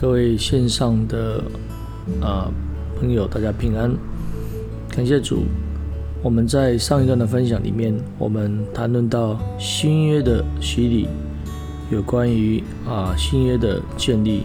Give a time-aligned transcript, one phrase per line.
[0.00, 1.44] 各位线上的
[2.22, 2.50] 啊
[2.98, 3.94] 朋友，大家平安，
[4.88, 5.42] 感谢主。
[6.22, 11.06] 我们在上一段的分享里面，我们谈论到新约的洗礼，
[11.90, 14.44] 有关于啊新约的建立，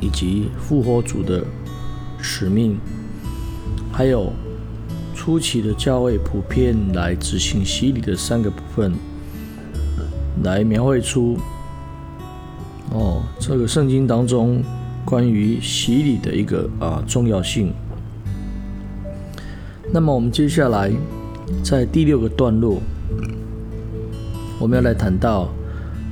[0.00, 1.44] 以及复活主的
[2.20, 2.76] 使命，
[3.92, 4.32] 还有
[5.14, 8.92] 初期的教会普遍来执行洗礼的三个部分，
[10.42, 11.38] 来描绘出。
[12.92, 14.62] 哦，这个圣经当中
[15.04, 17.72] 关于洗礼的一个啊重要性。
[19.92, 20.92] 那么我们接下来
[21.62, 22.80] 在第六个段落，
[24.58, 25.48] 我们要来谈到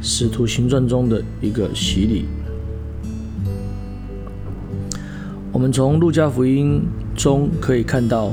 [0.01, 2.27] 使徒行传中的一个洗礼。
[5.53, 6.81] 我们从路加福音
[7.17, 8.33] 中可以看到，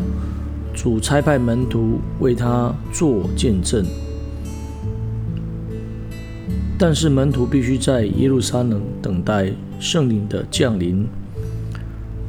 [0.73, 3.83] 主差派门徒为他做见证。
[6.77, 11.07] 但是门徒必须在耶路撒冷等待圣灵的降临。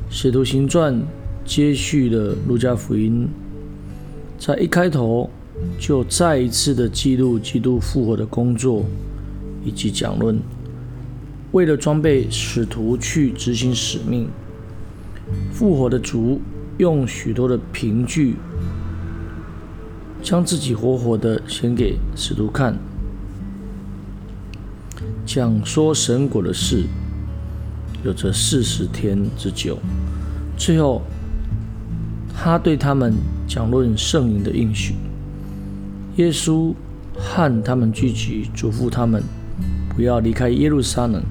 [0.08, 1.02] 使徒行传
[1.44, 3.28] 接续的路加福音，
[4.38, 5.28] 在一开头
[5.80, 8.84] 就再一次的记录基督复活的工作
[9.64, 10.38] 以及讲论。
[11.50, 14.28] 为了装备使徒去执行使命，
[15.52, 16.40] 复活的主
[16.78, 18.36] 用许多的凭据，
[20.22, 22.76] 将自己活活的显给使徒看。
[25.36, 26.84] 讲说神果的事，
[28.02, 29.78] 有着四十天之久。
[30.56, 31.02] 最后，
[32.34, 33.12] 他对他们
[33.46, 34.94] 讲论圣灵的应许。
[36.16, 36.72] 耶稣
[37.18, 39.22] 和他们聚集，嘱咐他们
[39.94, 41.22] 不要离开耶路撒冷，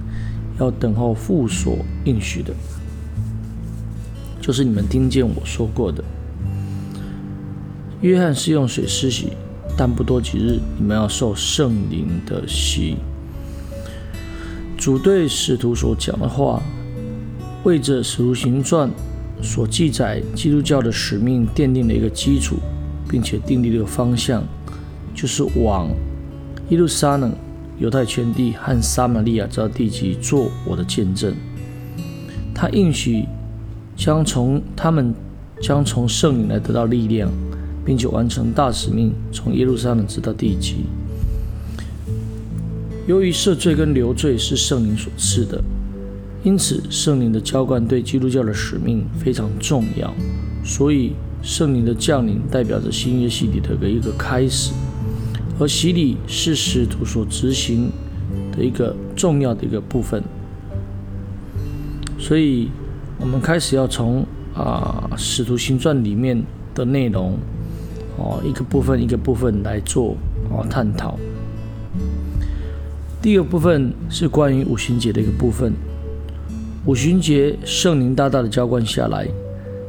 [0.60, 2.54] 要等候父所应许的，
[4.40, 6.04] 就是你们听见我说过的。
[8.02, 9.30] 约翰是用水施洗，
[9.76, 12.98] 但不多几日，你们要受圣灵的洗。
[14.86, 16.62] 主对使徒所讲的话，
[17.64, 18.88] 为着《使徒行传》
[19.44, 22.58] 所记载基督教的使命奠定了一个基础，
[23.10, 24.44] 并且订立了一个方向，
[25.16, 25.90] 就是往
[26.70, 27.34] 耶路撒冷、
[27.80, 31.34] 犹太全地和撒玛利亚这地级做我的见证。
[32.54, 33.26] 他应许
[33.96, 35.16] 将从他们
[35.64, 37.28] 将从圣灵来得到力量，
[37.84, 40.86] 并且完成大使命，从耶路撒冷直到地极。
[43.08, 45.64] 由于赦罪跟流罪是圣灵所赐的，
[46.44, 50.12] 因此圣灵的浇灌对基督教的使命非常重要。
[50.64, 54.74] 所以圣灵的降临代表着新约洗礼的一个开始，
[55.60, 57.92] 而洗礼是使徒所执行
[58.52, 60.24] 的一个重要的一个部分。
[62.18, 62.70] 所以，
[63.20, 66.44] 我们开始要从啊使徒行传里面
[66.74, 67.38] 的内容
[68.18, 70.18] 哦一个部分一个部分来做
[70.50, 71.20] 哦探讨。
[73.26, 75.74] 第二部分是关于五旬节的一个部分。
[76.86, 79.28] 五旬节圣灵大大的浇灌下来，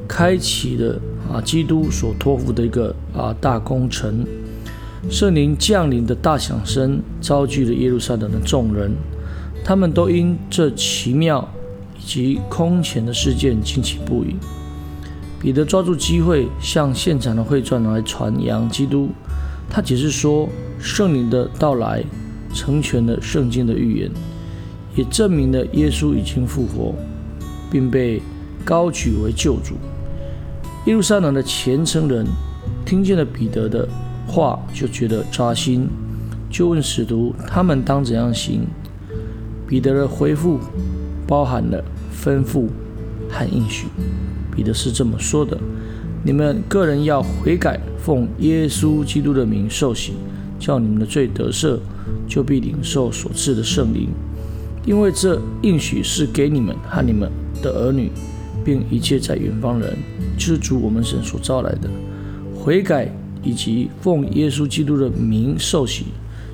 [0.09, 0.99] 开启了
[1.31, 4.25] 啊基督所托付的一个啊大工程。
[5.11, 8.93] 圣灵降临的大响声招聚了耶路撒冷的众人，
[9.63, 11.47] 他们都因这奇妙
[12.01, 14.37] 以及空前的事件惊奇不已。
[15.39, 19.11] 彼得抓住机会向现场的会众来传扬基督。
[19.69, 20.49] 他解释说，
[20.79, 22.03] 圣灵的到来。
[22.57, 24.11] 成全了圣经的预言，
[24.97, 26.95] 也证明了耶稣已经复活，
[27.71, 28.23] 并被
[28.65, 29.75] 高举为救主。
[30.87, 32.25] 耶路撒冷的虔诚人
[32.85, 33.87] 听见了彼得的
[34.27, 35.87] 话，就觉得扎心，
[36.49, 38.63] 就问使徒他们当怎样行。
[39.69, 40.59] 彼得的回复
[41.27, 41.85] 包含了
[42.15, 42.69] 吩咐
[43.29, 43.89] 和应许。
[44.55, 45.59] 彼得是这么说的
[46.25, 50.15] ：“你们个人要悔改，奉耶稣基督的名受洗，
[50.59, 51.79] 叫你们的罪得赦。”
[52.29, 54.09] 就必领受所赐的圣灵，
[54.85, 57.29] 因为这应许是给你们和你们
[57.61, 58.13] 的儿女，
[58.65, 59.97] 并一切在远方人，
[60.37, 61.91] 就是主我们神所招来的。
[62.57, 66.07] 悔改以及奉耶稣基督的名受洗，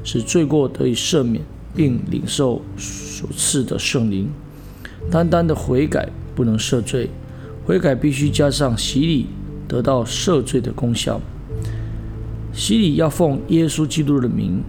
[0.04, 1.42] 使罪过得以赦免，
[1.74, 4.28] 并领受所赐的圣灵。
[5.10, 7.10] 单单的悔改不能赦罪，
[7.66, 9.26] 悔改必须加上洗礼，
[9.68, 11.20] 得到赦罪的功效。
[12.52, 14.62] 洗礼要奉耶稣基督的名。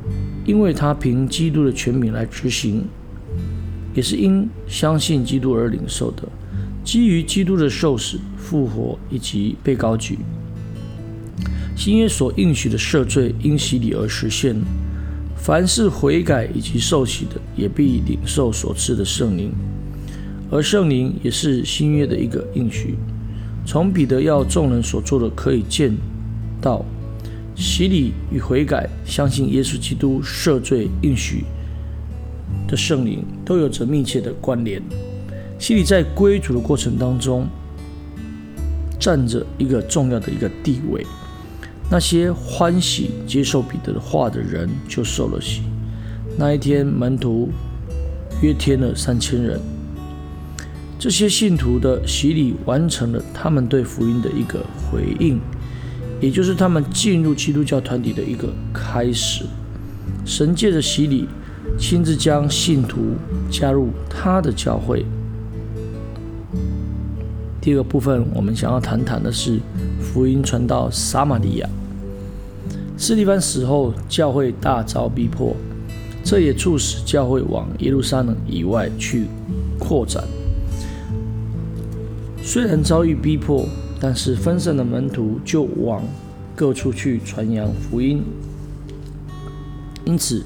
[0.46, 2.84] 因为他凭基督的权柄来执行，
[3.94, 6.24] 也是因相信基督而领受的。
[6.84, 10.18] 基于基督的受死、复活以及被高举，
[11.78, 14.54] 新约所应许的赦罪因洗礼而实现。
[15.38, 19.50] 凡是悔改以及受洗的，也必领受所赐的圣灵。
[20.52, 22.98] 而圣灵也是新约的一个应许。
[23.66, 25.96] 从彼得要众人所做的可以见
[26.60, 26.84] 到。
[27.56, 31.44] 洗礼与悔改，相信耶稣基督赦罪应许
[32.68, 34.82] 的圣灵都有着密切的关联。
[35.60, 37.48] 洗礼在归主的过程当中，
[39.00, 41.06] 占着一个重要的一个地位。
[41.90, 45.62] 那些欢喜接受彼得的话的人就受了洗。
[46.38, 47.50] 那一天，门徒
[48.42, 49.60] 约添了三千人。
[50.98, 55.40] 这些信徒的洗礼完成了他们对福音的一个回应，
[56.24, 59.44] 也就是他们进入基督教团体的一个开始。
[60.24, 61.28] 神借着洗礼，
[61.78, 63.18] 亲自将信徒
[63.52, 65.06] 加入他的教会。
[67.60, 69.60] 第二个部分，我们想要谈谈的是
[70.02, 71.68] 福音传到撒玛利亚。
[72.98, 75.54] 斯蒂芬死后，教会大遭逼迫，
[76.24, 79.25] 这也促使教会往耶路撒冷以外去
[79.78, 80.24] 扩展。
[82.42, 83.68] 虽然遭遇逼迫，
[84.04, 86.04] 但是分散的门徒就往
[86.54, 88.22] 各处去传扬福音。
[90.04, 90.44] 因此，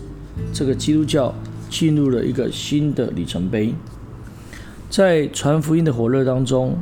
[0.54, 1.34] 这个基督教
[1.68, 3.74] 进入了一个新的里程碑。
[4.92, 6.78] 在传福音的火热当中。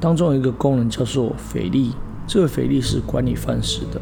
[0.00, 1.90] 当中有一个工人叫做腓力，
[2.26, 4.00] 这个腓力是管理饭食的。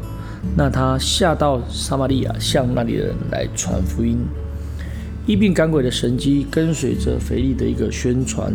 [0.55, 4.19] 那他下到撒玛利亚，向那里的人来传福音，
[5.25, 8.53] 一病赶鬼的神迹跟随着腓力的一个宣传，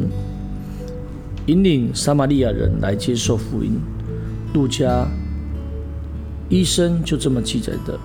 [1.47, 3.81] 引领撒玛利亚人来接受福音。
[4.55, 5.07] 路加
[6.49, 7.99] 医生就这么记载的。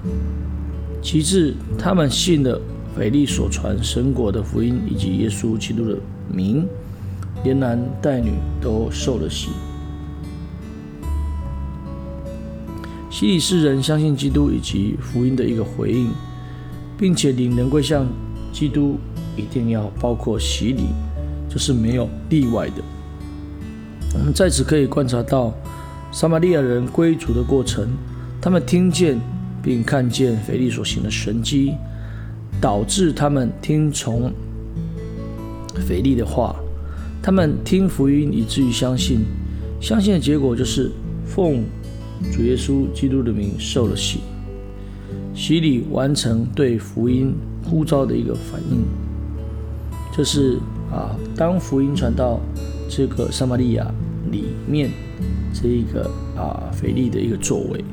[1.01, 2.60] 其次，他们信了
[2.95, 5.98] 腓力所传神国的福音，以及耶稣基督的
[6.34, 6.66] 名。
[7.44, 9.50] 连男带女都受了洗。
[13.12, 16.10] 洗礼是人相信基督以及福音的一个回应，
[16.98, 18.07] 并且领人归向
[18.51, 18.98] 基督，
[19.36, 20.86] 一定要包括洗礼，
[21.48, 22.81] 这是没有例外的。
[24.13, 25.54] 我们在此可以观察到
[26.12, 27.88] 撒玛利亚人归主的过程，
[28.42, 29.19] 他们听见
[29.62, 31.74] 并看见腓力所行的神迹，
[32.59, 34.31] 导致他们听从
[35.88, 36.56] 腓力的话。
[37.21, 39.19] 他们听福音，以至于相信，
[39.81, 40.89] 相信的结果就是
[41.25, 41.65] 奉
[42.31, 44.19] 主耶稣基督的名受了洗，
[45.36, 48.80] 洗礼完成对福音呼召的一个反应。
[50.15, 50.57] 这是
[50.89, 52.39] 啊，当福音传到
[52.89, 53.86] 这个撒玛利亚
[54.31, 54.89] 里面，
[55.54, 57.84] 这一个啊腓力的一个作为。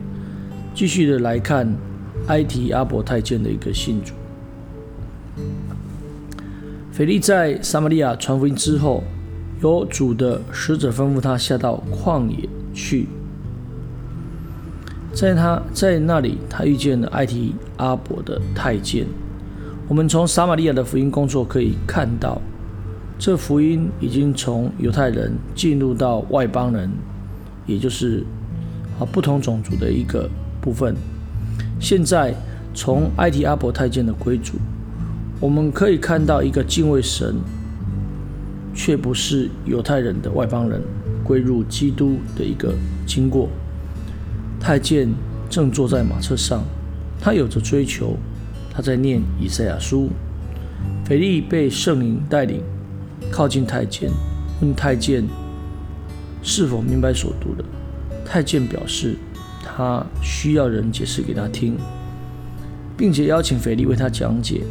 [0.74, 1.72] 继续的来看
[2.28, 4.12] 埃提阿伯太监的一个信主，
[6.92, 9.02] 腓力在撒玛利亚传福音之后。
[9.62, 13.06] 有主的使者吩咐他下到旷野去，
[15.14, 19.06] 在他在那里，他遇见了埃提阿伯的太监。
[19.88, 22.42] 我们从撒玛利亚的福音工作可以看到，
[23.18, 26.90] 这福音已经从犹太人进入到外邦人，
[27.66, 28.24] 也就是
[28.98, 30.28] 啊不同种族的一个
[30.60, 30.94] 部分。
[31.80, 32.34] 现在
[32.74, 34.54] 从埃提阿伯太监的归主，
[35.40, 37.34] 我们可以看到一个敬畏神。
[38.76, 40.82] 却不是犹太人的外邦人
[41.22, 42.74] 归入基督的一个
[43.06, 43.48] 经过。
[44.58, 45.08] 太监
[45.48, 46.64] 正坐在马车上，
[47.20, 48.16] 他有着追求，
[48.72, 50.10] 他在念以赛亚书。
[51.04, 52.62] 腓力被圣灵带领，
[53.34, 54.12] 靠近太监，
[54.60, 55.24] 问太监
[56.40, 57.64] 是否明白所读的。
[58.24, 59.16] 太监表示
[59.64, 61.76] 他需要人解释给他听，
[62.96, 64.62] 并且邀请腓力为他讲解。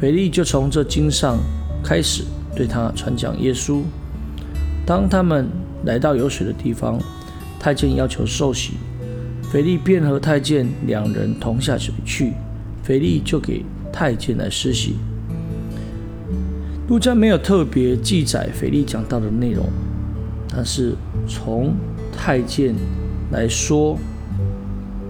[0.00, 1.38] 腓力就从这经上
[1.84, 2.24] 开始。
[2.54, 3.82] 对他传讲耶稣。
[4.84, 5.48] 当他们
[5.84, 7.00] 来到有水的地方，
[7.58, 8.72] 太监要求受洗，
[9.50, 12.32] 腓力便和太监两人同下水去，
[12.82, 14.96] 腓力就给太监来施洗。
[16.88, 19.66] 路加没有特别记载腓力讲到的内容，
[20.48, 20.94] 但是
[21.26, 21.74] 从
[22.14, 22.74] 太监
[23.30, 23.96] 来说，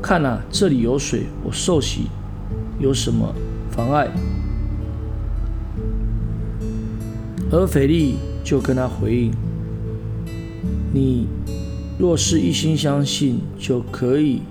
[0.02, 2.08] 看啊，这里有水，我受洗
[2.78, 3.34] 有什么
[3.70, 4.08] 妨碍？
[7.50, 9.32] 而腓力就跟他回应
[10.92, 11.26] ：“你
[11.98, 14.42] 若是一心相信，就可以。”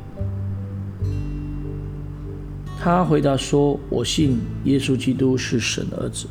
[2.79, 6.27] 他回答说：“我信耶稣基督是神的儿子。”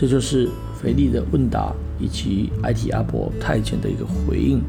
[0.00, 0.48] 这就是
[0.80, 4.62] 腓力的问答以及埃提阿伯太监的一个回应。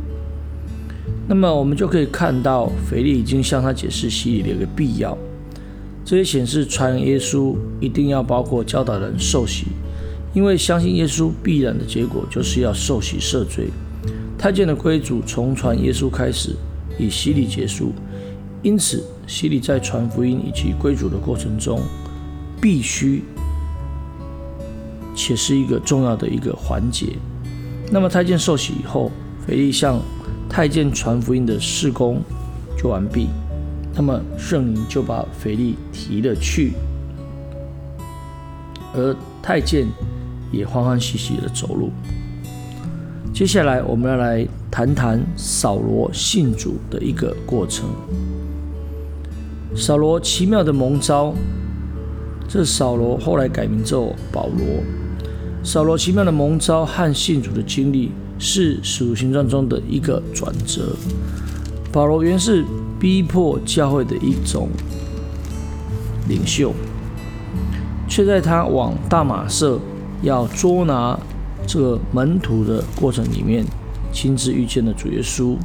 [1.25, 5.17] 那么我们就可以看到，腓力已经向他解释洗礼的一个必要。
[6.03, 9.67] 这也显示传耶稣一定要包括教导人受洗。
[10.33, 13.69] 因为相信耶稣必然的结果就是要受洗赦罪。
[14.37, 16.57] 太监的归主从传耶稣开始，
[16.99, 17.93] 以洗礼结束。
[18.61, 21.79] 因此，洗礼在传福音以及归主的过程中，
[22.59, 23.23] 必须
[25.21, 27.13] 且是一个重要的一个环节。
[27.91, 29.11] 那么，太监受洗以后，
[29.45, 29.99] 腓力向
[30.49, 32.19] 太监传福音的事工
[32.75, 33.27] 就完毕。
[33.93, 36.73] 那么，圣灵就把腓力提了去。
[38.95, 39.85] 而太监
[40.51, 41.91] 也欢欢喜喜的走路。
[43.31, 47.85] 接下来，我们要来谈谈扫罗信主的一个过程。
[49.75, 51.31] 扫罗奇妙的蒙召，
[52.47, 54.83] 这扫罗后来改名做保罗。
[55.63, 60.95] 扫罗奇妙的蒙召和信主的经历，是使徒行传中的一个转折。
[61.91, 62.65] 保罗原是
[62.99, 64.69] 逼迫教会的一种
[66.27, 66.73] 领袖，
[68.07, 69.79] 却在他往大马色
[70.23, 71.19] 要捉拿
[71.67, 73.63] 这个门徒的过程里面，
[74.11, 75.55] 亲自遇见了主耶稣。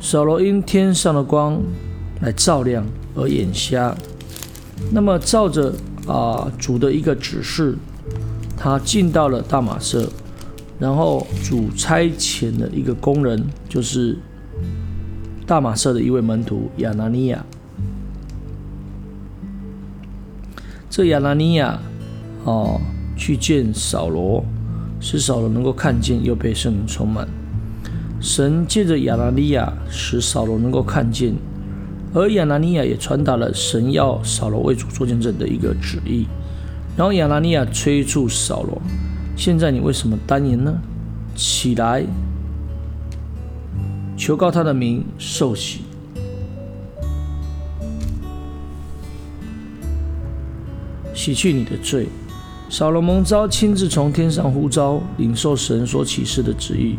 [0.00, 1.60] 扫罗因天上的光
[2.20, 3.96] 来照亮而眼瞎，
[4.92, 5.72] 那么照着
[6.06, 7.76] 啊主的一个指示，
[8.58, 10.10] 他进到了大马色，
[10.78, 14.18] 然后主差遣的一个工人就是。
[15.46, 17.42] 大马色的一位门徒亚拿尼亚，
[20.90, 21.80] 这亚拿尼亚
[22.44, 22.78] 哦，
[23.16, 24.44] 去见扫罗，
[25.00, 27.26] 使扫罗能够看见，又被圣灵充满。
[28.20, 31.32] 神借着亚拿尼亚使扫罗能够看见，
[32.12, 36.26] 而亚拿尼亚也传达了神要扫罗为主做见证的一个旨意。
[36.98, 38.82] 然后亚拿尼亚催促扫罗
[39.38, 40.76] ：“现在你为什么单言呢？
[41.36, 42.04] 起来！”
[44.18, 45.82] 求告他的名，受洗，
[51.14, 52.08] 洗去你的罪。
[52.68, 56.98] 扫罗蒙召，亲自从天上呼召，领受神所启示的旨意，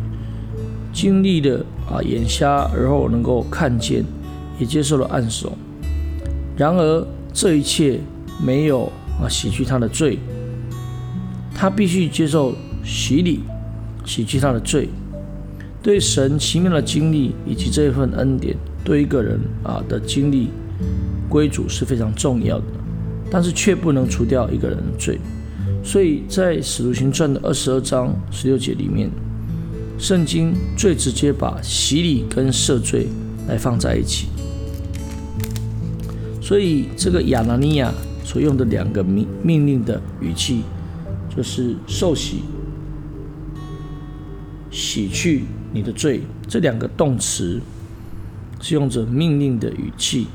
[0.94, 4.02] 经历了啊眼瞎，而后能够看见，
[4.58, 5.52] 也接受了暗手。
[6.56, 8.00] 然而这一切
[8.42, 8.90] 没有
[9.22, 10.18] 啊洗去他的罪，
[11.54, 13.40] 他必须接受洗礼，
[14.04, 14.88] 洗去他的罪。
[15.82, 20.48] 对神奇妙的经历以及这一份恩典，对一个人啊的经历
[21.28, 22.64] 归主是非常重要的，
[23.30, 25.18] 但是却不能除掉一个人的罪。
[25.82, 29.10] 所以在使徒行传的二十二章十六节里面，
[29.98, 33.08] 圣经最直接把洗礼跟赦罪
[33.48, 34.28] 来放在一起。
[36.42, 37.90] 所以这个亚拿尼亚
[38.30, 40.62] 所用的两个命命令的语气，
[41.36, 42.42] 就是受洗、
[44.70, 45.46] 洗去。
[45.72, 47.60] 你的罪这两个动词
[48.60, 50.28] 是用着命令的语气，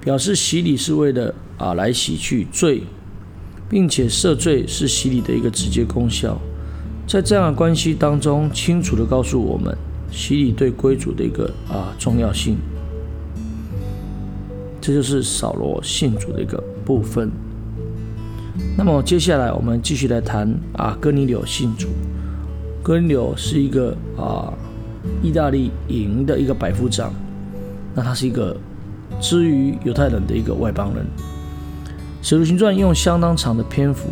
[0.00, 2.82] 表示洗礼是为了啊来洗去罪，
[3.68, 6.40] 并且赦罪是洗礼的一个直接功效。
[7.06, 9.76] 在这样的关系当中，清楚的告诉我们
[10.10, 12.56] 洗礼对归主的一个啊重要性。
[14.80, 17.30] 这就是扫罗信主的一个部分。
[18.76, 21.88] 那么接下来我们继续来谈啊哥尼流信主。
[22.82, 24.52] 哥尼流是一个啊，
[25.22, 27.12] 意大利营的一个百夫长，
[27.94, 28.56] 那他是一个
[29.20, 31.06] 之于犹太人的一个外邦人。
[32.20, 34.08] 使徒行传用相当长的篇幅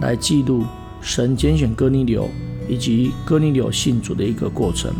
[0.00, 0.64] 来记录
[1.00, 2.28] 神拣选哥尼流
[2.68, 4.92] 以及哥尼流信主的一个过程，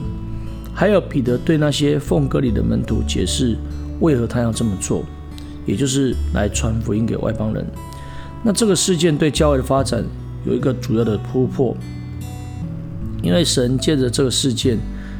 [0.75, 3.56] 还有彼得对那些奉哥里的门徒解释
[4.00, 5.04] 为何他要这么做，
[5.68, 7.64] 也就是来传福音给外邦人。
[8.42, 10.02] 那这个事件对教会的发展
[10.44, 11.76] 有一个主要的突破。
[13.22, 14.78] 因为神借着这个事件，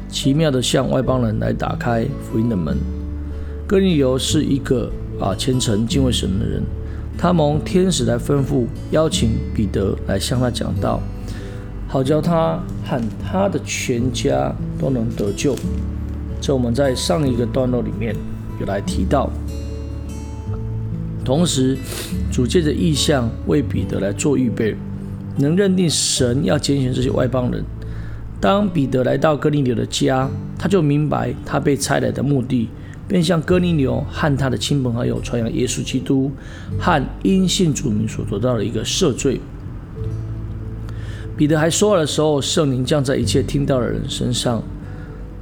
[0.09, 2.77] 奇妙的向外邦人来打开福音的门。
[3.67, 4.89] 哥尼流是一个
[5.19, 6.63] 啊虔诚敬畏神的人，
[7.17, 11.01] 他蒙天使来吩咐邀请彼得来向他讲道，
[11.89, 15.55] 好叫他和他的全家都能得救。
[16.39, 18.15] 这我们在上一个段落里面
[18.61, 19.29] 有来提到。
[21.29, 21.77] 同时，
[22.31, 24.75] 主借着意象为彼得来做预备，
[25.37, 27.63] 能认定神要拣选这些外邦人。
[28.41, 32.67] 当彼得来到哥尼流的家，他就明白他被差来的目的，
[33.07, 36.31] 便向哥尼流和他的亲朋好友传扬耶稣基督
[36.79, 39.39] 和因信主名所得到的一个赦罪。
[41.37, 44.63] 彼得还说话的时候，圣灵降在一切听到的人身上，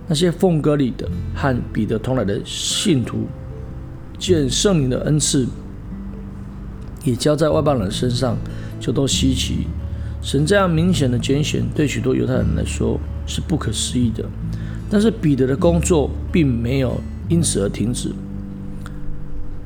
[0.09, 3.25] 那些奉割礼的和彼得同来的信徒，
[4.19, 5.47] 见圣灵的恩赐
[7.07, 8.37] 也交在外邦人身上，
[8.79, 9.65] 就都稀奇。
[10.21, 14.25] 神这样明显的拣选，对许多犹太人来说是不可思议的。
[14.89, 16.99] 但是彼得的工作并没有
[17.29, 18.11] 因此而停止。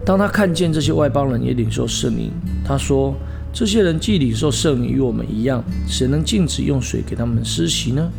[0.05, 2.31] 当他看见这些外邦人也领受圣灵，
[2.63, 3.15] 他说
[3.51, 8.12] ：“这些人既领受圣灵与我们一样，谁能禁止用水给他们施洗呢？”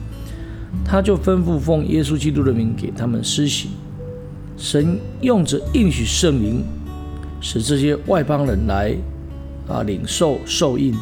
[0.84, 3.68] 他就吩咐奉耶稣基督的名给他们施洗。
[4.56, 6.62] 神用着应许圣灵，
[7.40, 8.94] 使这些外邦人来
[9.72, 10.94] 啊领受受印。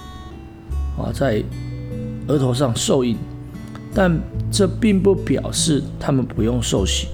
[0.98, 1.42] 啊，在
[2.26, 3.16] 额头上受印，
[3.94, 4.20] 但
[4.52, 7.06] 这并不表示他们不用受洗，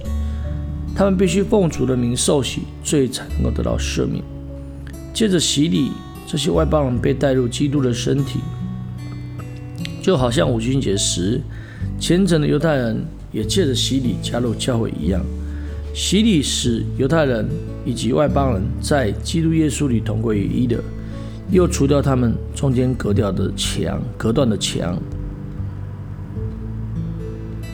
[0.93, 4.21] 他们必须奉主的名受洗，罪才能够得到赦免。
[5.13, 5.91] 借着洗礼
[6.25, 8.39] 这些外邦人被带入基督的身体，
[10.01, 11.39] 就好像五旬节时
[11.97, 15.23] 虔诚的犹太人也借着洗礼加入教会一样。
[15.93, 17.47] 洗礼使犹太人
[17.85, 20.83] 以及外邦人在基督耶稣里同归于一的，
[21.49, 24.97] 又除掉他们中间隔掉的墙、隔断的墙。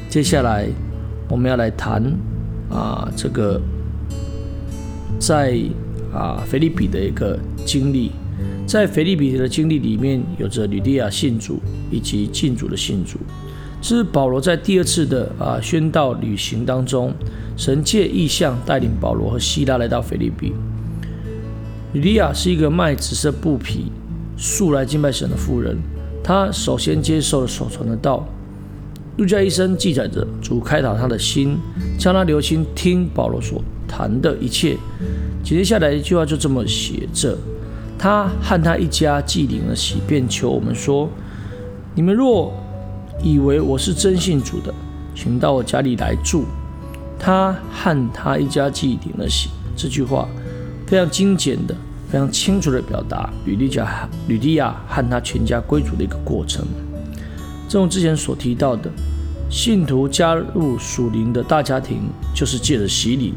[0.10, 0.68] 接下来
[1.28, 2.04] 我们要来谈
[2.70, 3.60] 啊，这个
[5.20, 5.58] 在
[6.14, 8.12] 啊腓利比的一个经历，
[8.68, 13.18] 在腓利比的经历里面，有着吕利亚信主以及禁主的信主。
[13.82, 17.14] 这是保罗在第二次的啊宣道旅行当中。
[17.56, 20.54] 神借意象带领保罗和希拉来到腓利比。
[21.94, 23.92] 吕利亚是一个卖紫色布匹、
[24.36, 25.78] 素来敬拜神的妇人。
[26.24, 28.28] 她首先接受了所传的道。
[29.18, 31.56] 路加医生记载着主开导他的心，
[32.00, 34.76] 将他留心听保罗所谈的一切。
[35.44, 37.38] 紧接下来一句话就这么写着：
[37.96, 41.08] 他和他一家既领了喜，便求我们说
[41.94, 42.52] ：“你们若
[43.22, 44.74] 以为我是真信主的，
[45.14, 46.46] 请到我家里来住。”
[47.20, 50.28] 他和他一家既领了喜，这句话
[50.94, 51.76] 非常精简的、
[52.08, 56.64] 非常清楚的表达吕利亚、吕利亚和他全家归主的一个过程。
[57.68, 58.92] 正如之前所提到的，
[59.50, 63.34] 信徒加入属灵的大家庭，就是借着洗礼。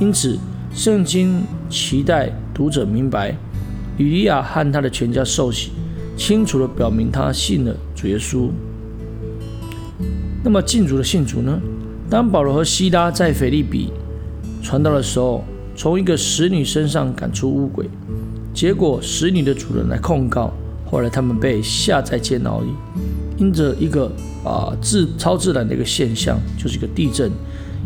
[0.00, 0.36] 因此，
[0.74, 1.40] 圣经
[1.70, 3.32] 期待读者明白，
[3.96, 5.70] 吕利亚和他的全家受洗，
[6.16, 8.50] 清楚的表明他信了主耶稣。
[10.42, 11.60] 那么，敬主的信主呢？
[12.10, 13.92] 当保罗和希拉在腓利比
[14.60, 15.44] 传道的时候，
[15.78, 17.88] 从一个使女身上赶出乌鬼，
[18.52, 20.52] 结果使女的主人来控告，
[20.84, 22.66] 后来他们被下在监牢里，
[23.36, 24.10] 因着一个
[24.44, 27.30] 啊自超自然的一个现象，就是一个地震，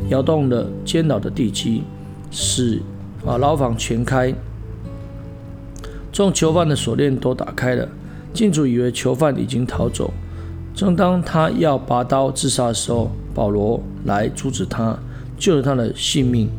[0.09, 1.83] 摇动了监牢的地基，
[2.31, 2.81] 使
[3.27, 4.35] 啊牢房全开，
[6.11, 7.87] 众囚犯的锁链都打开了，
[8.33, 10.11] 禁主以为囚犯已经逃走，
[10.75, 13.11] 正当他要拔刀自杀的时候。
[13.35, 14.95] 保罗来阻止他，
[15.39, 16.51] 救了他的性命。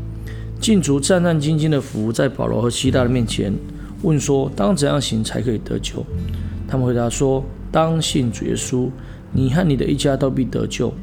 [0.63, 3.53] 禁足战战兢兢地伏在保罗和希拉的面前，
[4.01, 6.05] 问说：“当怎样行才可以得救？”
[6.65, 8.89] 他们回答说：“当信主耶稣，
[9.33, 10.93] 你和你的一家都必得救。”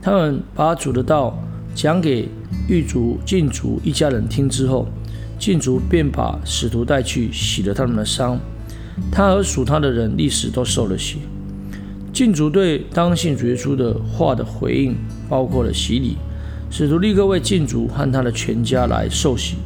[0.00, 1.38] 他们把主的道
[1.74, 2.26] 讲给
[2.70, 4.88] 狱卒、禁足一家人听之后，
[5.38, 8.40] 禁足便把使徒带去洗了他们的伤。
[9.12, 11.18] 他和属他的人立时都受了洗。
[12.14, 14.96] 禁足对当信主耶稣的话的回应，
[15.28, 16.16] 包括了洗礼，
[16.70, 19.56] 使徒立刻为禁主和他的全家来受洗，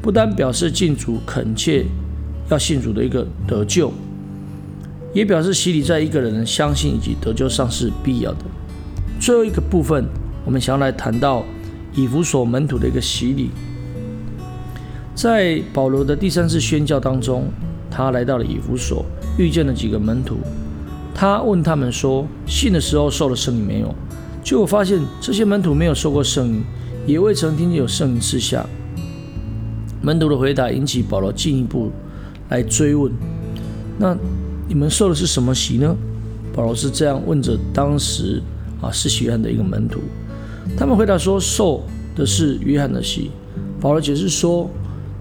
[0.00, 1.84] 不单表示禁主恳切
[2.50, 3.92] 要信主的一个得救，
[5.12, 8.44] 也表示洗礼在一个人相信以及得救上是必要的。
[9.18, 10.04] 最后一个部分，
[10.44, 11.44] 我们想要来谈到
[11.94, 13.50] 以弗所门徒的一个洗礼，
[15.14, 17.46] 在保罗的第三次宣教当中，
[17.90, 19.04] 他来到了以弗所，
[19.38, 20.36] 遇见了几个门徒。
[21.14, 23.94] 他问他们说：“信的时候受了圣灵没有？”
[24.44, 26.62] 结果发现这些门徒没有受过圣灵，
[27.06, 28.64] 也未曾听见有圣灵之下。
[30.02, 31.90] 门徒的回答引起保罗进一步
[32.50, 33.10] 来追问
[33.98, 34.14] ：“那
[34.68, 35.96] 你们受的是什么洗呢？”
[36.54, 38.42] 保罗是这样问着当时
[38.82, 40.00] 啊是约翰的一个门徒。
[40.76, 41.82] 他们回答说：“受
[42.14, 43.30] 的是约翰的洗。”
[43.80, 44.70] 保罗解释说：“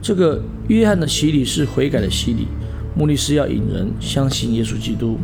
[0.01, 2.47] 这个约翰的洗礼是悔改的洗礼，
[2.93, 5.17] 目的是要引人相信耶稣基督。”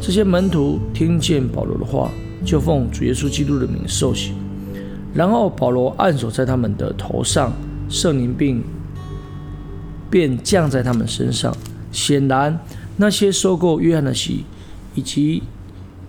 [0.00, 2.10] 这些门徒听见保罗的话，
[2.44, 4.32] 就奉主耶稣基督的名受洗。
[5.14, 7.52] 然后保罗按手在他们的头上，
[7.88, 8.62] 圣灵并
[10.08, 11.56] 便降在他们身上。
[11.90, 12.58] 显然，
[12.96, 14.44] 那些受过约翰的洗，
[14.94, 15.42] 以及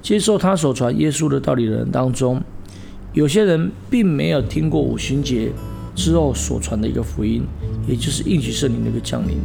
[0.01, 2.41] 接受他所传耶稣的道理的人当中，
[3.13, 5.51] 有些人并没有听过五旬节
[5.95, 7.43] 之后所传的一个福音，
[7.87, 9.37] 也就是应许圣灵的一个降临，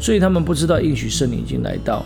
[0.00, 2.04] 所以他们不知道应许圣灵已经来到，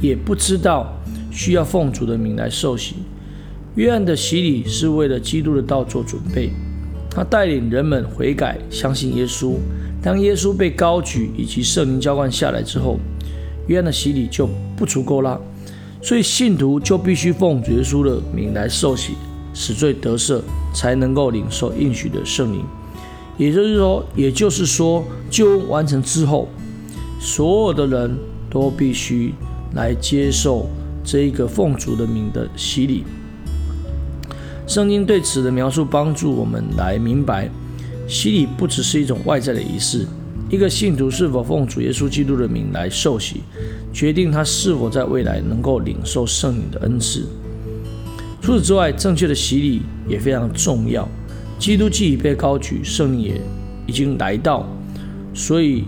[0.00, 0.92] 也不知道。
[1.34, 2.96] 需要奉主的名来受洗。
[3.74, 6.50] 约翰的洗礼是为了基督的道做准备，
[7.10, 9.54] 他带领人们悔改，相信耶稣。
[10.02, 12.98] 当耶稣被高举以及圣灵浇灌下来之后，
[13.68, 15.40] 约翰的洗礼就不足够了，
[16.02, 19.14] 所以信徒就必须奉耶稣的名来受洗，
[19.54, 20.42] 使罪得赦，
[20.74, 22.62] 才能够领受应许的圣灵。
[23.38, 26.48] 也就是说，也就是说，救恩完成之后，
[27.18, 28.14] 所有的人
[28.50, 29.32] 都必须
[29.74, 30.68] 来接受。
[31.04, 33.02] 这一个奉主的名的洗礼，
[34.72, 37.46] 圣经对此的描述帮助我们来明白，
[38.08, 40.06] 洗礼不只是一种外在的仪式。
[40.48, 43.42] 一个信徒是否奉主耶稣基督的名来受洗，
[43.92, 47.26] 决定他是否在未来能够领受圣灵的恩赐。
[48.40, 51.06] 除此之外，正确的洗礼也非常重要。
[51.58, 53.38] 基督既已被高举，圣灵也
[53.86, 54.66] 已经来到，
[55.34, 55.84] 所以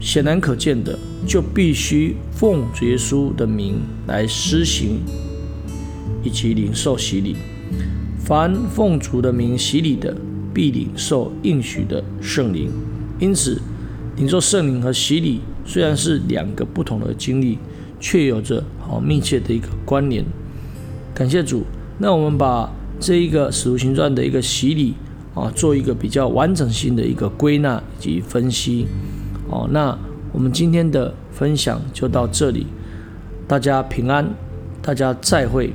[0.00, 3.76] 显然可见的，就必须奉主耶稣的名
[4.08, 4.98] 来施行
[6.24, 7.36] 以及领受洗礼。
[8.28, 10.14] 凡奉主的名洗礼的，
[10.52, 12.70] 必领受应许的圣灵。
[13.18, 13.58] 因此，
[14.16, 17.58] 领受圣灵和洗礼虽然是两个不同的经历，
[17.98, 20.22] 却有着好密切的一个关联。
[21.14, 21.64] 感谢主。
[21.96, 24.92] 那我们把这一个使徒行传的一个洗礼
[25.34, 28.86] 啊，做一个比较完整性的一个归纳以及分析。
[29.48, 29.98] 哦，那
[30.34, 32.66] 我们今天的分享就到这里，
[33.46, 34.28] 大家平安，
[34.82, 35.72] 大家再会。